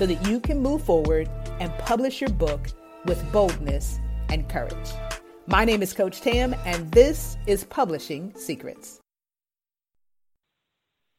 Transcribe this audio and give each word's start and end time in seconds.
so 0.00 0.06
that 0.06 0.26
you 0.26 0.40
can 0.40 0.58
move 0.58 0.82
forward 0.82 1.28
and 1.60 1.70
publish 1.76 2.22
your 2.22 2.30
book 2.30 2.68
with 3.04 3.22
boldness 3.32 3.98
and 4.30 4.48
courage. 4.48 4.92
My 5.46 5.66
name 5.66 5.82
is 5.82 5.92
Coach 5.92 6.22
Tam, 6.22 6.54
and 6.64 6.90
this 6.90 7.36
is 7.46 7.64
Publishing 7.64 8.32
Secrets. 8.34 8.98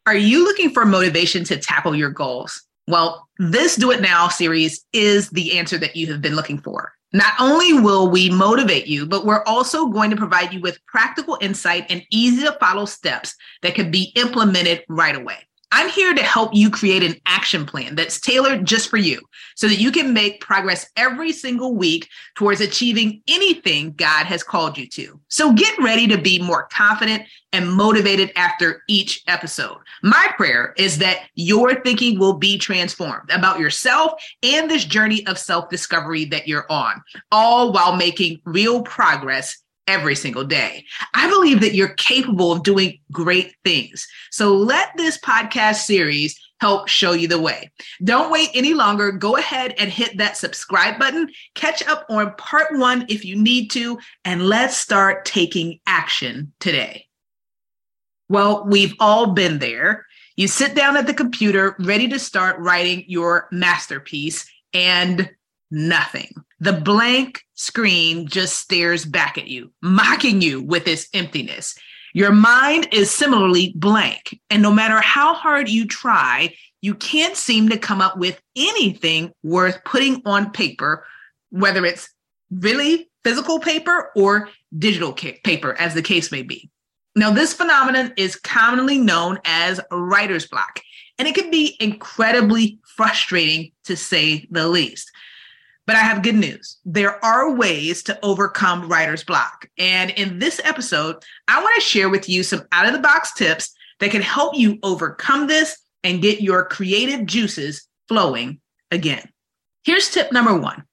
Are 0.07 0.15
you 0.15 0.43
looking 0.43 0.71
for 0.71 0.83
motivation 0.83 1.43
to 1.43 1.57
tackle 1.57 1.95
your 1.95 2.09
goals? 2.09 2.63
Well, 2.87 3.29
this 3.37 3.75
Do 3.75 3.91
It 3.91 4.01
Now 4.01 4.29
series 4.29 4.83
is 4.93 5.29
the 5.29 5.59
answer 5.59 5.77
that 5.77 5.95
you 5.95 6.11
have 6.11 6.23
been 6.23 6.35
looking 6.35 6.57
for. 6.57 6.91
Not 7.13 7.33
only 7.39 7.73
will 7.73 8.09
we 8.09 8.31
motivate 8.31 8.87
you, 8.87 9.05
but 9.05 9.27
we're 9.27 9.43
also 9.43 9.89
going 9.89 10.09
to 10.09 10.15
provide 10.15 10.53
you 10.53 10.59
with 10.59 10.83
practical 10.87 11.37
insight 11.39 11.85
and 11.91 12.01
easy 12.09 12.43
to 12.45 12.53
follow 12.53 12.85
steps 12.85 13.35
that 13.61 13.75
can 13.75 13.91
be 13.91 14.11
implemented 14.15 14.83
right 14.89 15.15
away. 15.15 15.37
I'm 15.73 15.89
here 15.89 16.13
to 16.13 16.21
help 16.21 16.53
you 16.53 16.69
create 16.69 17.01
an 17.01 17.15
action 17.25 17.65
plan 17.65 17.95
that's 17.95 18.19
tailored 18.19 18.65
just 18.65 18.89
for 18.89 18.97
you 18.97 19.21
so 19.55 19.67
that 19.67 19.79
you 19.79 19.91
can 19.91 20.13
make 20.13 20.41
progress 20.41 20.89
every 20.97 21.31
single 21.31 21.75
week 21.75 22.09
towards 22.35 22.59
achieving 22.59 23.21
anything 23.27 23.93
God 23.93 24.25
has 24.25 24.43
called 24.43 24.77
you 24.77 24.87
to. 24.89 25.19
So 25.29 25.53
get 25.53 25.77
ready 25.79 26.07
to 26.07 26.17
be 26.17 26.41
more 26.41 26.67
confident 26.71 27.23
and 27.53 27.71
motivated 27.71 28.31
after 28.35 28.83
each 28.87 29.23
episode. 29.27 29.77
My 30.03 30.29
prayer 30.35 30.73
is 30.77 30.97
that 30.99 31.23
your 31.35 31.81
thinking 31.81 32.19
will 32.19 32.33
be 32.33 32.57
transformed 32.57 33.29
about 33.31 33.59
yourself 33.59 34.21
and 34.43 34.69
this 34.69 34.85
journey 34.85 35.25
of 35.27 35.37
self 35.37 35.69
discovery 35.69 36.25
that 36.25 36.47
you're 36.47 36.69
on, 36.69 37.01
all 37.31 37.71
while 37.71 37.95
making 37.95 38.41
real 38.45 38.83
progress 38.83 39.60
every 39.87 40.15
single 40.15 40.43
day. 40.43 40.85
I 41.13 41.29
believe 41.29 41.61
that 41.61 41.73
you're 41.73 41.95
capable 41.95 42.51
of 42.51 42.63
doing 42.63 42.99
great 43.11 43.53
things. 43.65 44.07
So 44.31 44.55
let 44.55 44.89
this 44.97 45.17
podcast 45.19 45.83
series 45.83 46.39
help 46.59 46.87
show 46.87 47.13
you 47.13 47.27
the 47.27 47.41
way. 47.41 47.71
Don't 48.03 48.31
wait 48.31 48.49
any 48.53 48.73
longer. 48.73 49.11
Go 49.11 49.35
ahead 49.35 49.73
and 49.79 49.89
hit 49.89 50.17
that 50.17 50.37
subscribe 50.37 50.99
button. 50.99 51.29
Catch 51.55 51.85
up 51.87 52.05
on 52.09 52.35
part 52.35 52.77
one 52.77 53.05
if 53.09 53.25
you 53.25 53.35
need 53.35 53.71
to, 53.71 53.97
and 54.23 54.47
let's 54.47 54.77
start 54.77 55.25
taking 55.25 55.79
action 55.87 56.53
today. 56.59 57.07
Well, 58.29 58.65
we've 58.67 58.93
all 58.99 59.33
been 59.33 59.59
there. 59.59 60.05
You 60.35 60.47
sit 60.47 60.75
down 60.75 60.95
at 60.95 61.07
the 61.07 61.13
computer 61.13 61.75
ready 61.79 62.07
to 62.09 62.19
start 62.19 62.59
writing 62.59 63.03
your 63.07 63.49
masterpiece, 63.51 64.49
and 64.73 65.29
nothing. 65.69 66.33
The 66.61 66.73
blank 66.73 67.41
screen 67.55 68.27
just 68.27 68.55
stares 68.55 69.03
back 69.03 69.39
at 69.39 69.47
you, 69.47 69.73
mocking 69.81 70.43
you 70.43 70.61
with 70.61 70.87
its 70.87 71.09
emptiness. 71.11 71.73
Your 72.13 72.31
mind 72.31 72.87
is 72.91 73.09
similarly 73.09 73.73
blank. 73.75 74.39
And 74.51 74.61
no 74.61 74.71
matter 74.71 75.01
how 75.01 75.33
hard 75.33 75.69
you 75.69 75.87
try, 75.87 76.53
you 76.81 76.93
can't 76.93 77.35
seem 77.35 77.69
to 77.69 77.79
come 77.79 77.99
up 77.99 78.15
with 78.15 78.39
anything 78.55 79.31
worth 79.41 79.83
putting 79.85 80.21
on 80.23 80.51
paper, 80.51 81.03
whether 81.49 81.83
it's 81.83 82.07
really 82.51 83.09
physical 83.23 83.59
paper 83.59 84.11
or 84.15 84.49
digital 84.77 85.13
paper, 85.13 85.75
as 85.79 85.95
the 85.95 86.03
case 86.03 86.31
may 86.31 86.43
be. 86.43 86.69
Now, 87.15 87.31
this 87.31 87.53
phenomenon 87.53 88.13
is 88.17 88.35
commonly 88.35 88.99
known 88.99 89.39
as 89.45 89.81
writer's 89.89 90.47
block, 90.47 90.79
and 91.17 91.27
it 91.27 91.33
can 91.33 91.49
be 91.49 91.75
incredibly 91.79 92.79
frustrating 92.95 93.71
to 93.85 93.97
say 93.97 94.47
the 94.51 94.67
least. 94.67 95.11
But 95.87 95.95
I 95.95 95.99
have 95.99 96.23
good 96.23 96.35
news. 96.35 96.77
There 96.85 97.23
are 97.25 97.55
ways 97.55 98.03
to 98.03 98.19
overcome 98.23 98.87
writer's 98.87 99.23
block. 99.23 99.67
And 99.77 100.11
in 100.11 100.39
this 100.39 100.61
episode, 100.63 101.17
I 101.47 101.61
want 101.61 101.75
to 101.75 101.81
share 101.81 102.09
with 102.09 102.29
you 102.29 102.43
some 102.43 102.63
out 102.71 102.85
of 102.85 102.93
the 102.93 102.99
box 102.99 103.33
tips 103.33 103.73
that 103.99 104.11
can 104.11 104.21
help 104.21 104.55
you 104.55 104.79
overcome 104.83 105.47
this 105.47 105.77
and 106.03 106.21
get 106.21 106.41
your 106.41 106.65
creative 106.65 107.25
juices 107.25 107.87
flowing 108.07 108.59
again. 108.91 109.29
Here's 109.83 110.09
tip 110.09 110.31
number 110.31 110.55
one 110.55 110.83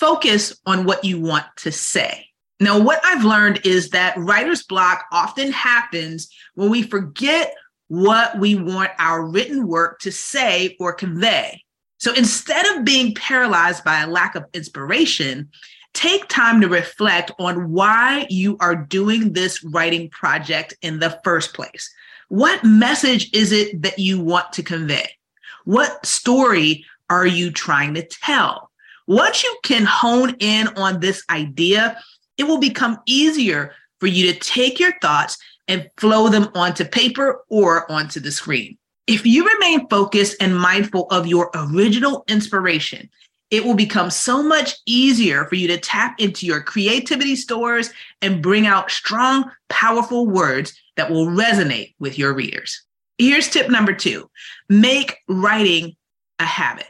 focus 0.00 0.58
on 0.66 0.84
what 0.84 1.04
you 1.04 1.20
want 1.20 1.46
to 1.56 1.72
say. 1.72 2.26
Now, 2.60 2.80
what 2.80 3.00
I've 3.04 3.24
learned 3.24 3.60
is 3.64 3.90
that 3.90 4.16
writer's 4.16 4.62
block 4.62 5.04
often 5.12 5.50
happens 5.52 6.28
when 6.54 6.70
we 6.70 6.82
forget 6.82 7.54
what 7.88 8.38
we 8.38 8.54
want 8.54 8.90
our 8.98 9.26
written 9.26 9.66
work 9.66 10.00
to 10.00 10.12
say 10.12 10.76
or 10.78 10.92
convey. 10.92 11.63
So 12.04 12.12
instead 12.12 12.66
of 12.66 12.84
being 12.84 13.14
paralyzed 13.14 13.82
by 13.82 14.02
a 14.02 14.06
lack 14.06 14.34
of 14.34 14.44
inspiration, 14.52 15.48
take 15.94 16.28
time 16.28 16.60
to 16.60 16.68
reflect 16.68 17.30
on 17.38 17.70
why 17.70 18.26
you 18.28 18.58
are 18.60 18.76
doing 18.76 19.32
this 19.32 19.64
writing 19.64 20.10
project 20.10 20.74
in 20.82 20.98
the 20.98 21.18
first 21.24 21.54
place. 21.54 21.90
What 22.28 22.62
message 22.62 23.30
is 23.32 23.52
it 23.52 23.80
that 23.80 23.98
you 23.98 24.20
want 24.20 24.52
to 24.52 24.62
convey? 24.62 25.16
What 25.64 26.04
story 26.04 26.84
are 27.08 27.26
you 27.26 27.50
trying 27.50 27.94
to 27.94 28.02
tell? 28.02 28.70
Once 29.06 29.42
you 29.42 29.56
can 29.62 29.86
hone 29.86 30.36
in 30.40 30.68
on 30.76 31.00
this 31.00 31.24
idea, 31.30 31.98
it 32.36 32.44
will 32.44 32.60
become 32.60 32.98
easier 33.06 33.72
for 33.98 34.08
you 34.08 34.30
to 34.30 34.38
take 34.38 34.78
your 34.78 34.92
thoughts 35.00 35.38
and 35.68 35.88
flow 35.96 36.28
them 36.28 36.50
onto 36.54 36.84
paper 36.84 37.44
or 37.48 37.90
onto 37.90 38.20
the 38.20 38.30
screen. 38.30 38.76
If 39.06 39.26
you 39.26 39.46
remain 39.46 39.88
focused 39.88 40.36
and 40.40 40.56
mindful 40.56 41.06
of 41.10 41.26
your 41.26 41.50
original 41.54 42.24
inspiration, 42.28 43.10
it 43.50 43.64
will 43.64 43.74
become 43.74 44.10
so 44.10 44.42
much 44.42 44.74
easier 44.86 45.44
for 45.44 45.54
you 45.54 45.68
to 45.68 45.78
tap 45.78 46.18
into 46.18 46.46
your 46.46 46.62
creativity 46.62 47.36
stores 47.36 47.92
and 48.22 48.42
bring 48.42 48.66
out 48.66 48.90
strong, 48.90 49.50
powerful 49.68 50.26
words 50.26 50.74
that 50.96 51.10
will 51.10 51.26
resonate 51.26 51.94
with 51.98 52.18
your 52.18 52.32
readers. 52.32 52.82
Here's 53.18 53.48
tip 53.48 53.70
number 53.70 53.92
two 53.92 54.28
make 54.68 55.18
writing 55.28 55.94
a 56.38 56.44
habit. 56.44 56.86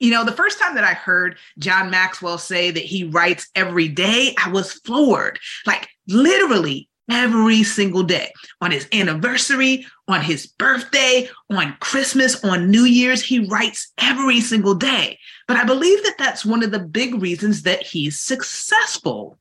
You 0.00 0.10
know, 0.10 0.24
the 0.24 0.32
first 0.32 0.58
time 0.58 0.74
that 0.74 0.84
I 0.84 0.94
heard 0.94 1.38
John 1.58 1.88
Maxwell 1.88 2.36
say 2.36 2.72
that 2.72 2.82
he 2.82 3.04
writes 3.04 3.48
every 3.54 3.86
day, 3.86 4.34
I 4.44 4.50
was 4.50 4.72
floored. 4.72 5.38
Like, 5.64 5.88
literally, 6.08 6.88
every 7.10 7.62
single 7.62 8.02
day 8.02 8.32
on 8.60 8.70
his 8.70 8.88
anniversary, 8.92 9.86
on 10.08 10.20
his 10.20 10.46
birthday, 10.46 11.28
on 11.50 11.76
Christmas, 11.80 12.42
on 12.44 12.70
New 12.70 12.84
Year's. 12.84 13.22
He 13.22 13.46
writes 13.46 13.92
every 13.98 14.40
single 14.40 14.74
day. 14.74 15.18
But 15.48 15.56
I 15.56 15.64
believe 15.64 16.02
that 16.04 16.16
that's 16.18 16.44
one 16.44 16.62
of 16.62 16.70
the 16.70 16.78
big 16.78 17.20
reasons 17.20 17.62
that 17.62 17.82
he's 17.82 18.18
successful. 18.18 19.38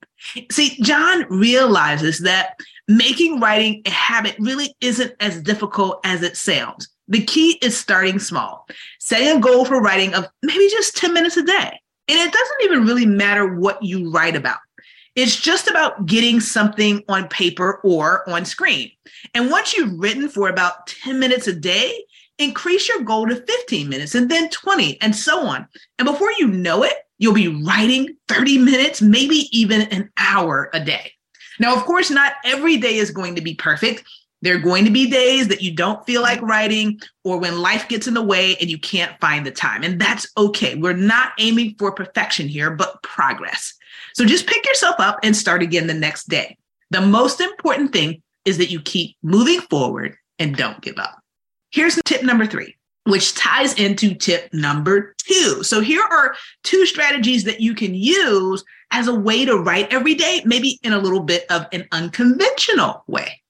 See, 0.51 0.77
John 0.81 1.25
realizes 1.29 2.19
that 2.19 2.59
making 2.87 3.39
writing 3.39 3.81
a 3.85 3.89
habit 3.89 4.35
really 4.39 4.75
isn't 4.81 5.13
as 5.19 5.41
difficult 5.41 5.99
as 6.03 6.23
it 6.23 6.37
sounds. 6.37 6.89
The 7.07 7.23
key 7.23 7.57
is 7.61 7.77
starting 7.77 8.19
small, 8.19 8.67
setting 8.99 9.37
a 9.37 9.39
goal 9.39 9.65
for 9.65 9.81
writing 9.81 10.13
of 10.13 10.27
maybe 10.43 10.67
just 10.69 10.95
10 10.97 11.13
minutes 11.13 11.37
a 11.37 11.43
day. 11.43 11.79
And 12.07 12.19
it 12.19 12.33
doesn't 12.33 12.63
even 12.63 12.85
really 12.85 13.05
matter 13.05 13.55
what 13.55 13.81
you 13.83 14.11
write 14.11 14.35
about. 14.35 14.59
It's 15.15 15.35
just 15.35 15.67
about 15.67 16.05
getting 16.05 16.39
something 16.39 17.03
on 17.09 17.27
paper 17.27 17.81
or 17.83 18.29
on 18.29 18.45
screen. 18.45 18.91
And 19.33 19.51
once 19.51 19.75
you've 19.75 19.99
written 19.99 20.29
for 20.29 20.49
about 20.49 20.87
10 20.87 21.19
minutes 21.19 21.47
a 21.47 21.53
day, 21.53 22.05
increase 22.37 22.87
your 22.87 23.03
goal 23.03 23.27
to 23.27 23.35
15 23.35 23.89
minutes 23.89 24.15
and 24.15 24.31
then 24.31 24.49
20 24.49 25.01
and 25.01 25.15
so 25.15 25.45
on. 25.45 25.67
And 25.99 26.05
before 26.05 26.31
you 26.39 26.47
know 26.47 26.83
it, 26.83 26.93
you'll 27.17 27.33
be 27.33 27.49
writing 27.49 28.15
30 28.29 28.57
minutes, 28.59 29.01
maybe 29.01 29.47
even 29.51 29.81
an 29.81 30.09
hour 30.17 30.69
a 30.73 30.83
day. 30.83 31.11
Now, 31.59 31.75
of 31.75 31.83
course, 31.83 32.09
not 32.09 32.33
every 32.45 32.77
day 32.77 32.95
is 32.95 33.11
going 33.11 33.35
to 33.35 33.41
be 33.41 33.53
perfect. 33.53 34.03
There 34.41 34.55
are 34.55 34.59
going 34.59 34.85
to 34.85 34.91
be 34.91 35.09
days 35.09 35.47
that 35.49 35.61
you 35.61 35.75
don't 35.75 36.03
feel 36.05 36.23
like 36.23 36.41
writing 36.41 36.99
or 37.23 37.37
when 37.37 37.61
life 37.61 37.87
gets 37.87 38.07
in 38.07 38.15
the 38.15 38.23
way 38.23 38.55
and 38.59 38.71
you 38.71 38.79
can't 38.79 39.19
find 39.21 39.45
the 39.45 39.51
time. 39.51 39.83
And 39.83 40.01
that's 40.01 40.25
okay. 40.35 40.73
We're 40.73 40.93
not 40.93 41.33
aiming 41.37 41.75
for 41.77 41.91
perfection 41.91 42.47
here, 42.47 42.71
but 42.71 43.03
progress. 43.03 43.75
So 44.13 44.25
just 44.25 44.47
pick 44.47 44.65
yourself 44.65 44.95
up 44.99 45.19
and 45.23 45.35
start 45.35 45.61
again 45.61 45.87
the 45.87 45.93
next 45.93 46.27
day. 46.29 46.57
The 46.89 47.01
most 47.01 47.39
important 47.39 47.93
thing 47.93 48.21
is 48.45 48.57
that 48.57 48.71
you 48.71 48.81
keep 48.81 49.15
moving 49.23 49.61
forward 49.61 50.15
and 50.39 50.55
don't 50.55 50.81
give 50.81 50.97
up. 50.97 51.19
Here's 51.71 51.99
tip 52.05 52.23
number 52.23 52.45
three, 52.45 52.75
which 53.05 53.33
ties 53.35 53.73
into 53.75 54.13
tip 54.13 54.53
number 54.53 55.15
two. 55.17 55.63
So 55.63 55.79
here 55.79 56.03
are 56.03 56.35
two 56.63 56.85
strategies 56.85 57.43
that 57.45 57.61
you 57.61 57.73
can 57.73 57.93
use 57.95 58.63
as 58.91 59.07
a 59.07 59.15
way 59.15 59.45
to 59.45 59.57
write 59.57 59.91
every 59.93 60.15
day, 60.15 60.41
maybe 60.45 60.79
in 60.83 60.93
a 60.93 60.99
little 60.99 61.21
bit 61.21 61.49
of 61.49 61.65
an 61.71 61.87
unconventional 61.91 63.03
way. 63.07 63.41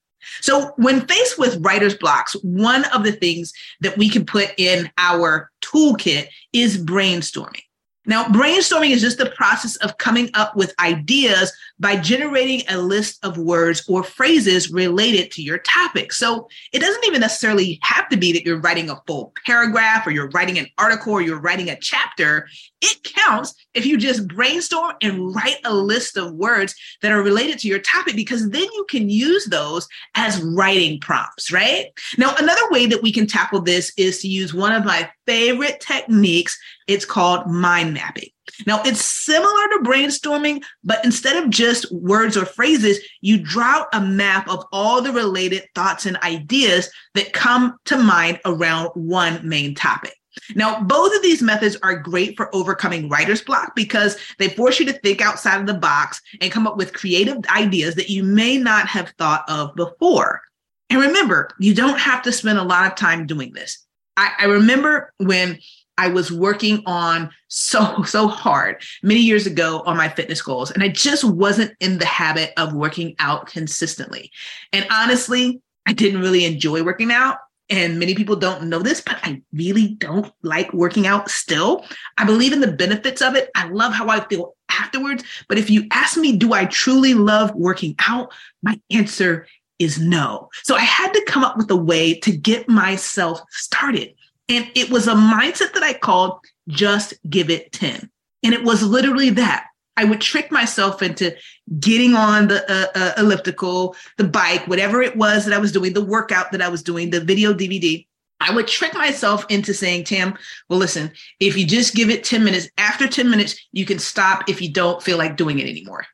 So, 0.42 0.72
when 0.78 1.08
faced 1.08 1.40
with 1.40 1.58
writer's 1.62 1.98
blocks, 1.98 2.34
one 2.44 2.86
of 2.94 3.04
the 3.04 3.12
things 3.12 3.52
that 3.82 3.98
we 3.98 4.08
can 4.08 4.24
put 4.24 4.54
in 4.58 4.90
our 4.98 5.52
toolkit 5.62 6.28
is 6.54 6.84
brainstorming. 6.84 7.64
Now, 8.06 8.26
brainstorming 8.26 8.90
is 8.92 9.02
just 9.02 9.20
the 9.20 9.30
process 9.30 9.76
of 9.78 9.98
coming 9.98 10.30
up 10.34 10.56
with 10.56 10.74
ideas 10.80 11.54
by 11.82 11.96
generating 11.96 12.62
a 12.70 12.78
list 12.78 13.26
of 13.26 13.40
words 13.40 13.84
or 13.90 14.04
phrases 14.04 14.72
related 14.72 15.32
to 15.32 15.42
your 15.42 15.58
topic. 15.58 16.14
So 16.14 16.48
it 16.72 16.80
doesn't 16.80 17.06
even 17.06 17.22
necessarily 17.22 17.80
have 17.82 18.08
to 18.10 18.18
be 18.18 18.32
that 18.32 18.46
you're 18.46 18.62
writing 18.62 18.90
a 18.90 19.02
full 19.08 19.34
paragraph 19.48 20.06
or 20.06 20.12
you're 20.12 20.30
writing 20.30 20.60
an 20.60 20.68
article 20.78 21.14
or 21.14 21.22
you're 21.22 21.42
writing 21.42 21.70
a 21.70 21.80
chapter. 21.80 22.48
It 22.82 23.04
counts 23.04 23.56
if 23.74 23.86
you 23.86 23.98
just 23.98 24.28
brainstorm 24.28 24.94
and 25.02 25.34
write 25.34 25.58
a 25.66 25.74
list 25.74 26.18
of 26.18 26.36
words 26.36 26.76
that 27.02 27.12
are 27.12 27.24
related 27.24 27.58
to 27.60 27.68
your 27.68 27.80
topic, 27.80 28.16
because 28.16 28.48
then 28.50 28.62
you 28.62 28.86
can 28.88 29.10
use 29.10 29.48
those 29.48 29.88
as 30.14 30.40
writing 30.42 31.00
prompts, 31.00 31.52
right? 31.52 31.88
Now, 32.16 32.36
another 32.38 32.70
way 32.70 32.86
that 32.86 33.02
we 33.02 33.12
can 33.12 33.26
tackle 33.26 33.62
this 33.62 33.92
is 33.98 34.22
to 34.22 34.28
use 34.28 34.54
one 34.54 34.72
of 34.72 34.86
my 34.86 35.10
favorite 35.26 35.80
techniques. 35.80 36.60
It's 36.88 37.06
called 37.06 37.48
mind 37.48 37.96
mapping. 37.96 38.30
Now, 38.66 38.82
it's 38.84 39.04
similar 39.04 39.48
to 39.50 39.84
brainstorming, 39.84 40.64
but 40.84 41.04
instead 41.06 41.42
of 41.42 41.50
just 41.50 41.92
words 41.92 42.36
or 42.36 42.46
phrases, 42.46 43.00
you 43.22 43.40
draw 43.40 43.86
a 43.94 44.02
map 44.02 44.50
of 44.50 44.66
all 44.72 45.02
the 45.02 45.12
related 45.12 45.64
thoughts 45.76 46.06
and 46.06 46.18
ideas 46.18 46.90
that 47.14 47.34
come 47.34 47.78
to 47.86 47.98
mind 47.98 48.40
around 48.46 48.90
one 48.96 49.48
main 49.48 49.76
topic. 49.76 50.14
Now, 50.56 50.82
both 50.82 51.16
of 51.16 51.22
these 51.22 51.42
methods 51.42 51.78
are 51.84 51.98
great 51.98 52.38
for 52.38 52.54
overcoming 52.56 53.10
writer's 53.10 53.42
block 53.42 53.76
because 53.76 54.18
they 54.40 54.50
force 54.50 54.80
you 54.80 54.86
to 54.86 54.94
think 54.94 55.22
outside 55.22 55.60
of 55.60 55.68
the 55.68 55.74
box 55.74 56.22
and 56.40 56.52
come 56.52 56.66
up 56.66 56.78
with 56.78 56.94
creative 56.94 57.38
ideas 57.50 57.96
that 57.96 58.10
you 58.10 58.24
may 58.24 58.58
not 58.58 58.88
have 58.88 59.14
thought 59.18 59.44
of 59.50 59.76
before. 59.76 60.42
And 60.90 61.02
remember, 61.02 61.50
you 61.60 61.74
don't 61.74 62.00
have 62.00 62.22
to 62.24 62.32
spend 62.32 62.60
a 62.60 62.64
lot 62.64 62.88
of 62.88 62.96
time 62.96 63.26
doing 63.26 63.54
this. 63.54 63.86
I, 64.18 64.32
I 64.40 64.46
remember 64.46 65.14
when 65.18 65.60
I 66.02 66.08
was 66.08 66.32
working 66.32 66.82
on 66.88 67.30
so, 67.48 68.02
so 68.02 68.28
hard 68.28 68.82
many 69.04 69.20
years 69.20 69.46
ago 69.46 69.84
on 69.86 69.98
my 69.98 70.10
fitness 70.10 70.42
goals, 70.42 70.72
and 70.72 70.82
I 70.82 70.88
just 70.88 71.24
wasn't 71.24 71.74
in 71.80 72.00
the 72.00 72.06
habit 72.06 72.54
of 72.58 72.74
working 72.74 73.16
out 73.20 73.46
consistently. 73.46 74.32
And 74.74 74.88
honestly, 74.90 75.62
I 75.86 75.94
didn't 75.94 76.22
really 76.22 76.46
enjoy 76.46 76.82
working 76.82 77.12
out. 77.12 77.38
And 77.70 78.00
many 78.00 78.16
people 78.16 78.36
don't 78.36 78.64
know 78.64 78.80
this, 78.80 79.00
but 79.00 79.20
I 79.22 79.44
really 79.54 79.90
don't 79.90 80.34
like 80.42 80.74
working 80.74 81.06
out 81.06 81.30
still. 81.30 81.86
I 82.18 82.26
believe 82.26 82.52
in 82.52 82.62
the 82.62 82.72
benefits 82.72 83.22
of 83.22 83.36
it. 83.36 83.52
I 83.56 83.70
love 83.70 83.94
how 83.94 84.10
I 84.10 84.22
feel 84.28 84.56
afterwards. 84.70 85.24
But 85.48 85.60
if 85.60 85.70
you 85.70 85.86
ask 85.92 86.18
me, 86.18 86.36
do 86.36 86.54
I 86.54 86.66
truly 86.66 87.14
love 87.14 87.54
working 87.54 87.96
out? 88.00 88.34
My 88.64 88.82
answer 88.90 89.46
is 89.78 90.00
no. 90.00 90.50
So 90.64 90.76
I 90.76 90.82
had 90.82 91.14
to 91.14 91.26
come 91.28 91.44
up 91.44 91.58
with 91.58 91.70
a 91.70 91.76
way 91.76 92.16
to 92.22 92.36
get 92.36 92.68
myself 92.68 93.40
started. 93.52 94.16
And 94.52 94.70
it 94.76 94.90
was 94.90 95.08
a 95.08 95.14
mindset 95.14 95.74
that 95.74 95.82
I 95.82 95.94
called 95.94 96.40
just 96.68 97.14
give 97.30 97.50
it 97.50 97.72
10. 97.72 98.10
And 98.44 98.54
it 98.54 98.64
was 98.64 98.84
literally 98.84 99.30
that. 99.32 99.68
I 99.96 100.04
would 100.04 100.20
trick 100.20 100.52
myself 100.52 101.02
into 101.02 101.34
getting 101.80 102.16
on 102.16 102.50
the 102.50 102.70
uh, 102.70 102.88
uh, 102.98 103.14
elliptical, 103.18 103.96
the 104.18 104.26
bike, 104.26 104.68
whatever 104.68 105.02
it 105.02 105.16
was 105.16 105.46
that 105.46 105.54
I 105.54 105.58
was 105.58 105.72
doing, 105.72 105.94
the 105.94 106.04
workout 106.04 106.52
that 106.52 106.62
I 106.62 106.68
was 106.68 106.84
doing, 106.84 107.10
the 107.10 107.22
video 107.22 107.54
DVD. 107.54 108.06
I 108.42 108.54
would 108.54 108.68
trick 108.68 108.94
myself 108.94 109.46
into 109.50 109.74
saying, 109.74 110.06
Tam, 110.06 110.38
well, 110.68 110.80
listen, 110.80 111.12
if 111.40 111.56
you 111.56 111.66
just 111.66 111.96
give 111.96 112.10
it 112.10 112.24
10 112.24 112.44
minutes, 112.44 112.68
after 112.78 113.08
10 113.08 113.30
minutes, 113.30 113.56
you 113.72 113.86
can 113.86 114.00
stop 114.00 114.50
if 114.50 114.62
you 114.62 114.72
don't 114.72 115.02
feel 115.02 115.18
like 115.18 115.38
doing 115.38 115.60
it 115.60 115.70
anymore. 115.70 116.06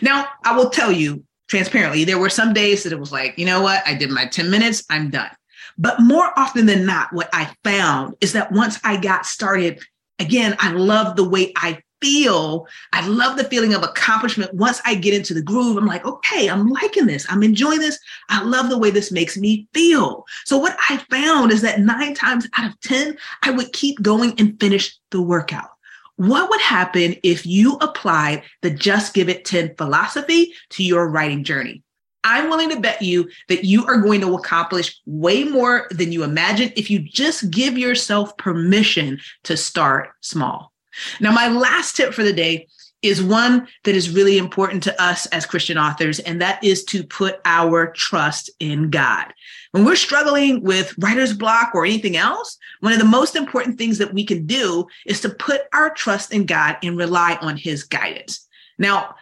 Now, 0.00 0.28
I 0.44 0.56
will 0.56 0.70
tell 0.70 0.92
you 0.92 1.24
transparently, 1.48 2.04
there 2.04 2.18
were 2.18 2.30
some 2.30 2.54
days 2.54 2.84
that 2.84 2.92
it 2.92 3.00
was 3.00 3.12
like, 3.12 3.36
you 3.36 3.44
know 3.44 3.60
what? 3.60 3.82
I 3.86 3.94
did 3.94 4.10
my 4.10 4.26
10 4.26 4.50
minutes, 4.50 4.84
I'm 4.88 5.10
done. 5.10 5.30
But 5.78 6.00
more 6.00 6.30
often 6.36 6.66
than 6.66 6.86
not, 6.86 7.12
what 7.12 7.28
I 7.32 7.54
found 7.64 8.16
is 8.20 8.32
that 8.32 8.52
once 8.52 8.78
I 8.84 8.96
got 8.96 9.26
started, 9.26 9.80
again, 10.18 10.56
I 10.58 10.72
love 10.72 11.16
the 11.16 11.28
way 11.28 11.52
I 11.56 11.82
feel. 12.02 12.66
I 12.92 13.06
love 13.06 13.38
the 13.38 13.44
feeling 13.44 13.72
of 13.72 13.82
accomplishment. 13.82 14.52
Once 14.52 14.82
I 14.84 14.96
get 14.96 15.14
into 15.14 15.32
the 15.32 15.42
groove, 15.42 15.76
I'm 15.76 15.86
like, 15.86 16.04
okay, 16.04 16.50
I'm 16.50 16.68
liking 16.68 17.06
this. 17.06 17.24
I'm 17.30 17.42
enjoying 17.42 17.78
this. 17.78 17.98
I 18.28 18.42
love 18.42 18.68
the 18.68 18.78
way 18.78 18.90
this 18.90 19.12
makes 19.12 19.38
me 19.38 19.68
feel. 19.72 20.26
So, 20.44 20.58
what 20.58 20.76
I 20.90 20.98
found 21.08 21.52
is 21.52 21.62
that 21.62 21.80
nine 21.80 22.14
times 22.14 22.46
out 22.56 22.68
of 22.68 22.78
10, 22.80 23.16
I 23.42 23.52
would 23.52 23.72
keep 23.72 24.02
going 24.02 24.34
and 24.38 24.58
finish 24.60 24.98
the 25.10 25.22
workout. 25.22 25.70
What 26.16 26.50
would 26.50 26.60
happen 26.60 27.16
if 27.22 27.46
you 27.46 27.76
applied 27.76 28.42
the 28.60 28.70
just 28.70 29.14
give 29.14 29.28
it 29.28 29.44
10 29.44 29.76
philosophy 29.76 30.52
to 30.70 30.84
your 30.84 31.08
writing 31.08 31.44
journey? 31.44 31.82
I'm 32.24 32.48
willing 32.48 32.70
to 32.70 32.80
bet 32.80 33.02
you 33.02 33.28
that 33.48 33.64
you 33.64 33.84
are 33.86 33.98
going 33.98 34.20
to 34.20 34.34
accomplish 34.34 35.00
way 35.06 35.44
more 35.44 35.88
than 35.90 36.12
you 36.12 36.22
imagine 36.22 36.72
if 36.76 36.90
you 36.90 37.00
just 37.00 37.50
give 37.50 37.76
yourself 37.76 38.36
permission 38.36 39.18
to 39.44 39.56
start 39.56 40.10
small. 40.20 40.72
Now, 41.20 41.32
my 41.32 41.48
last 41.48 41.96
tip 41.96 42.12
for 42.12 42.22
the 42.22 42.32
day 42.32 42.68
is 43.02 43.20
one 43.20 43.66
that 43.82 43.96
is 43.96 44.10
really 44.10 44.38
important 44.38 44.82
to 44.84 45.02
us 45.02 45.26
as 45.26 45.44
Christian 45.44 45.76
authors, 45.76 46.20
and 46.20 46.40
that 46.40 46.62
is 46.62 46.84
to 46.84 47.02
put 47.02 47.40
our 47.44 47.90
trust 47.92 48.48
in 48.60 48.90
God. 48.90 49.32
When 49.72 49.84
we're 49.84 49.96
struggling 49.96 50.62
with 50.62 50.94
writer's 50.98 51.32
block 51.32 51.72
or 51.74 51.84
anything 51.84 52.16
else, 52.16 52.56
one 52.80 52.92
of 52.92 53.00
the 53.00 53.04
most 53.04 53.34
important 53.34 53.76
things 53.76 53.98
that 53.98 54.14
we 54.14 54.24
can 54.24 54.46
do 54.46 54.86
is 55.04 55.20
to 55.22 55.30
put 55.30 55.62
our 55.72 55.90
trust 55.90 56.32
in 56.32 56.46
God 56.46 56.76
and 56.82 56.96
rely 56.96 57.36
on 57.40 57.56
his 57.56 57.82
guidance. 57.82 58.46
Now, 58.78 59.16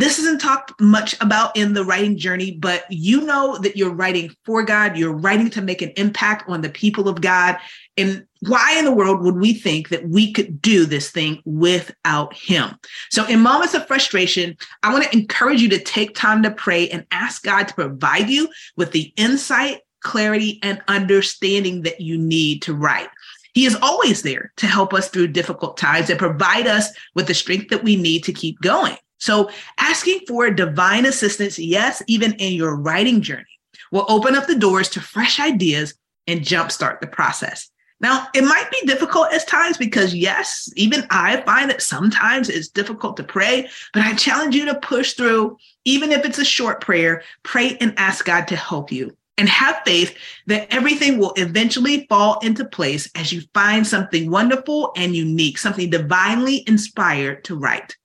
this 0.00 0.18
isn't 0.18 0.40
talked 0.40 0.72
much 0.80 1.14
about 1.20 1.56
in 1.56 1.74
the 1.74 1.84
writing 1.84 2.16
journey, 2.16 2.50
but 2.50 2.84
you 2.90 3.20
know 3.20 3.58
that 3.58 3.76
you're 3.76 3.94
writing 3.94 4.34
for 4.44 4.64
God, 4.64 4.96
you're 4.96 5.14
writing 5.14 5.50
to 5.50 5.62
make 5.62 5.82
an 5.82 5.92
impact 5.96 6.48
on 6.48 6.62
the 6.62 6.68
people 6.68 7.08
of 7.08 7.20
God. 7.20 7.58
And 7.96 8.26
why 8.40 8.76
in 8.76 8.84
the 8.84 8.92
world 8.92 9.22
would 9.22 9.36
we 9.36 9.54
think 9.54 9.90
that 9.90 10.08
we 10.08 10.32
could 10.32 10.60
do 10.60 10.84
this 10.84 11.10
thing 11.10 11.40
without 11.44 12.34
Him? 12.34 12.76
So, 13.10 13.24
in 13.26 13.40
moments 13.40 13.74
of 13.74 13.86
frustration, 13.86 14.56
I 14.82 14.92
want 14.92 15.04
to 15.04 15.16
encourage 15.16 15.62
you 15.62 15.68
to 15.70 15.78
take 15.78 16.14
time 16.14 16.42
to 16.42 16.50
pray 16.50 16.88
and 16.88 17.06
ask 17.12 17.44
God 17.44 17.68
to 17.68 17.74
provide 17.74 18.28
you 18.28 18.48
with 18.76 18.90
the 18.90 19.12
insight, 19.16 19.80
clarity, 20.00 20.58
and 20.62 20.82
understanding 20.88 21.82
that 21.82 22.00
you 22.00 22.18
need 22.18 22.62
to 22.62 22.74
write. 22.74 23.08
He 23.52 23.66
is 23.66 23.76
always 23.80 24.22
there 24.22 24.52
to 24.56 24.66
help 24.66 24.92
us 24.92 25.08
through 25.08 25.28
difficult 25.28 25.76
times 25.76 26.10
and 26.10 26.18
provide 26.18 26.66
us 26.66 26.88
with 27.14 27.28
the 27.28 27.34
strength 27.34 27.68
that 27.68 27.84
we 27.84 27.94
need 27.94 28.24
to 28.24 28.32
keep 28.32 28.60
going. 28.60 28.96
So, 29.18 29.50
asking 29.78 30.20
for 30.26 30.50
divine 30.50 31.06
assistance, 31.06 31.58
yes, 31.58 32.02
even 32.06 32.34
in 32.34 32.52
your 32.52 32.76
writing 32.76 33.22
journey, 33.22 33.44
will 33.90 34.06
open 34.08 34.34
up 34.34 34.46
the 34.46 34.56
doors 34.56 34.88
to 34.90 35.00
fresh 35.00 35.40
ideas 35.40 35.94
and 36.26 36.40
jumpstart 36.40 37.00
the 37.00 37.06
process. 37.06 37.70
Now, 38.00 38.26
it 38.34 38.44
might 38.44 38.70
be 38.70 38.86
difficult 38.86 39.32
at 39.32 39.46
times 39.46 39.78
because, 39.78 40.14
yes, 40.14 40.68
even 40.76 41.06
I 41.10 41.40
find 41.42 41.70
that 41.70 41.80
sometimes 41.80 42.48
it's 42.48 42.68
difficult 42.68 43.16
to 43.16 43.24
pray, 43.24 43.68
but 43.92 44.02
I 44.02 44.14
challenge 44.14 44.54
you 44.54 44.66
to 44.66 44.78
push 44.80 45.14
through, 45.14 45.56
even 45.84 46.12
if 46.12 46.24
it's 46.24 46.38
a 46.38 46.44
short 46.44 46.80
prayer, 46.80 47.22
pray 47.44 47.78
and 47.80 47.94
ask 47.96 48.24
God 48.24 48.48
to 48.48 48.56
help 48.56 48.92
you. 48.92 49.16
And 49.36 49.48
have 49.48 49.80
faith 49.84 50.16
that 50.46 50.72
everything 50.72 51.18
will 51.18 51.32
eventually 51.36 52.06
fall 52.08 52.38
into 52.38 52.64
place 52.64 53.10
as 53.16 53.32
you 53.32 53.42
find 53.52 53.84
something 53.84 54.30
wonderful 54.30 54.92
and 54.96 55.16
unique, 55.16 55.58
something 55.58 55.90
divinely 55.90 56.62
inspired 56.68 57.42
to 57.44 57.56
write. 57.56 57.96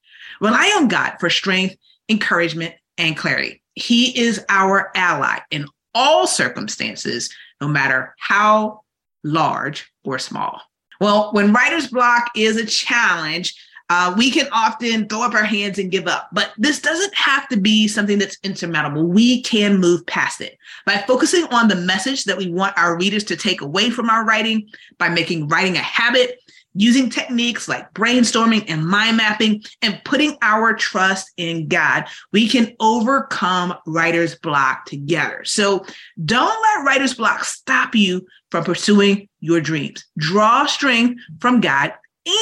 Rely 0.42 0.74
on 0.78 0.88
God 0.88 1.16
for 1.20 1.30
strength, 1.30 1.76
encouragement, 2.08 2.76
and 2.98 3.18
clarity. 3.18 3.62
He 3.76 4.18
is 4.18 4.44
our 4.50 4.92
ally 4.96 5.40
in 5.52 5.68
all 5.94 6.28
circumstances, 6.28 7.30
no 7.62 7.68
matter 7.68 8.16
how 8.20 8.82
large 9.24 9.92
or 10.04 10.20
small. 10.20 10.62
Well, 11.02 11.32
when 11.32 11.54
writer's 11.54 11.88
block 11.88 12.30
is 12.36 12.58
a 12.58 12.66
challenge, 12.66 13.56
uh, 13.90 14.14
we 14.18 14.30
can 14.30 14.48
often 14.52 15.08
throw 15.08 15.24
up 15.24 15.34
our 15.34 15.44
hands 15.44 15.80
and 15.80 15.90
give 15.90 16.08
up. 16.08 16.30
But 16.32 16.52
this 16.58 16.80
doesn't 16.80 17.16
have 17.16 17.48
to 17.50 17.58
be 17.58 17.88
something 17.88 18.20
that's 18.20 18.38
insurmountable. 18.44 19.08
We 19.08 19.42
can 19.42 19.78
move 19.78 20.06
past 20.06 20.42
it 20.42 20.58
by 20.86 20.98
focusing 21.08 21.46
on 21.46 21.68
the 21.68 21.76
message 21.76 22.26
that 22.26 22.38
we 22.38 22.52
want 22.52 22.78
our 22.78 22.98
readers 22.98 23.24
to 23.26 23.36
take 23.36 23.62
away 23.62 23.90
from 23.90 24.10
our 24.10 24.26
writing, 24.26 24.70
by 25.00 25.10
making 25.10 25.48
writing 25.48 25.76
a 25.76 25.80
habit, 25.80 26.40
using 26.74 27.10
techniques 27.10 27.68
like 27.68 27.94
brainstorming 27.94 28.64
and 28.68 28.86
mind 28.86 29.18
mapping 29.18 29.64
and 29.82 30.02
putting 30.06 30.38
our 30.42 30.74
trust 30.74 31.32
in 31.38 31.68
God, 31.68 32.06
we 32.32 32.48
can 32.48 32.76
overcome 32.80 33.74
writer's 33.86 34.36
block 34.36 34.86
together. 34.86 35.44
So 35.46 35.86
don't 36.24 36.62
let 36.62 36.86
writer's 36.86 37.14
block 37.16 37.44
stop 37.44 37.96
you 37.96 38.26
from 38.52 38.64
pursuing 38.64 39.28
your 39.40 39.62
dreams. 39.62 40.06
Draw 40.18 40.66
strength 40.68 41.22
from 41.40 41.62
God 41.62 41.94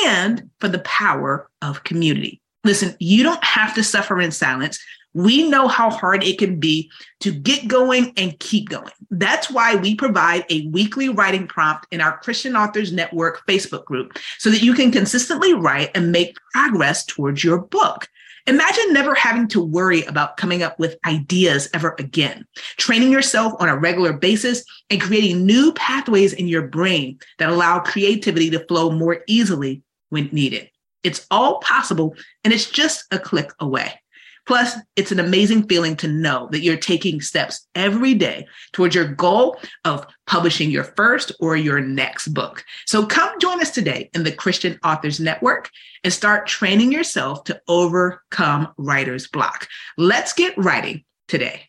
and 0.05 0.49
from 0.59 0.71
the 0.71 0.79
power 0.79 1.49
of 1.61 1.83
community. 1.83 2.41
Listen, 2.63 2.95
you 2.99 3.23
don't 3.23 3.43
have 3.43 3.73
to 3.75 3.83
suffer 3.83 4.19
in 4.19 4.31
silence. 4.31 4.79
We 5.17 5.49
know 5.49 5.67
how 5.67 5.89
hard 5.89 6.23
it 6.23 6.37
can 6.37 6.59
be 6.59 6.91
to 7.21 7.31
get 7.31 7.67
going 7.67 8.13
and 8.17 8.37
keep 8.37 8.69
going. 8.69 8.91
That's 9.09 9.49
why 9.49 9.73
we 9.73 9.95
provide 9.95 10.45
a 10.51 10.67
weekly 10.67 11.09
writing 11.09 11.47
prompt 11.47 11.87
in 11.89 12.01
our 12.01 12.19
Christian 12.19 12.55
Authors 12.55 12.93
Network 12.93 13.43
Facebook 13.47 13.83
group 13.85 14.15
so 14.37 14.51
that 14.51 14.61
you 14.61 14.75
can 14.75 14.91
consistently 14.91 15.55
write 15.55 15.89
and 15.95 16.11
make 16.11 16.37
progress 16.53 17.03
towards 17.03 17.43
your 17.43 17.57
book. 17.57 18.07
Imagine 18.45 18.93
never 18.93 19.15
having 19.15 19.47
to 19.47 19.59
worry 19.59 20.03
about 20.03 20.37
coming 20.37 20.61
up 20.61 20.77
with 20.77 20.99
ideas 21.07 21.67
ever 21.73 21.95
again, 21.97 22.45
training 22.77 23.11
yourself 23.11 23.53
on 23.59 23.69
a 23.69 23.75
regular 23.75 24.13
basis 24.13 24.63
and 24.91 25.01
creating 25.01 25.47
new 25.47 25.73
pathways 25.73 26.31
in 26.31 26.47
your 26.47 26.67
brain 26.67 27.17
that 27.39 27.49
allow 27.49 27.79
creativity 27.79 28.51
to 28.51 28.63
flow 28.67 28.91
more 28.91 29.23
easily 29.25 29.81
when 30.09 30.29
needed. 30.31 30.69
It's 31.03 31.25
all 31.31 31.57
possible 31.61 32.15
and 32.43 32.53
it's 32.53 32.69
just 32.69 33.05
a 33.09 33.17
click 33.17 33.51
away. 33.59 33.99
Plus, 34.47 34.77
it's 34.95 35.11
an 35.11 35.19
amazing 35.19 35.67
feeling 35.67 35.95
to 35.97 36.07
know 36.07 36.47
that 36.51 36.61
you're 36.61 36.77
taking 36.77 37.19
steps 37.19 37.67
every 37.75 38.13
day 38.13 38.47
towards 38.71 38.95
your 38.95 39.05
goal 39.05 39.59
of 39.83 40.07
publishing 40.25 40.71
your 40.71 40.85
first 40.85 41.33
or 41.41 41.57
your 41.57 41.81
next 41.81 42.29
book. 42.29 42.63
So 42.85 43.05
come 43.05 43.37
join 43.39 43.61
us 43.61 43.71
today 43.71 44.09
in 44.13 44.23
the 44.23 44.31
Christian 44.31 44.79
Authors 44.83 45.19
Network 45.19 45.69
and 46.03 46.13
start 46.13 46.47
training 46.47 46.93
yourself 46.93 47.43
to 47.45 47.61
overcome 47.67 48.69
writer's 48.77 49.27
block. 49.27 49.67
Let's 49.97 50.31
get 50.31 50.57
writing 50.57 51.03
today. 51.27 51.63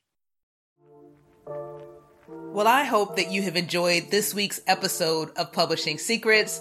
Well, 2.52 2.68
I 2.68 2.84
hope 2.84 3.16
that 3.16 3.30
you 3.30 3.42
have 3.42 3.56
enjoyed 3.56 4.10
this 4.10 4.34
week's 4.34 4.60
episode 4.66 5.30
of 5.36 5.52
Publishing 5.52 5.98
Secrets, 5.98 6.60